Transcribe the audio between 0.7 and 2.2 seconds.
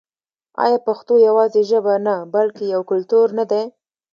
پښتو یوازې ژبه نه